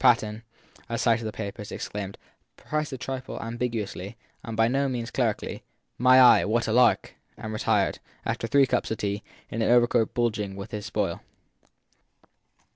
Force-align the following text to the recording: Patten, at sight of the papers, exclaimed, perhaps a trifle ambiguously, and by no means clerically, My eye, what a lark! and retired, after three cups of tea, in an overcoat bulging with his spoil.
Patten, 0.03 0.41
at 0.89 0.99
sight 0.99 1.19
of 1.19 1.27
the 1.27 1.31
papers, 1.31 1.71
exclaimed, 1.71 2.17
perhaps 2.57 2.91
a 2.91 2.97
trifle 2.97 3.39
ambiguously, 3.39 4.17
and 4.43 4.57
by 4.57 4.67
no 4.67 4.89
means 4.89 5.11
clerically, 5.11 5.61
My 5.99 6.19
eye, 6.19 6.43
what 6.43 6.67
a 6.67 6.73
lark! 6.73 7.13
and 7.37 7.53
retired, 7.53 7.99
after 8.25 8.47
three 8.47 8.65
cups 8.65 8.89
of 8.89 8.97
tea, 8.97 9.21
in 9.51 9.61
an 9.61 9.69
overcoat 9.69 10.15
bulging 10.15 10.55
with 10.55 10.71
his 10.71 10.87
spoil. 10.87 11.21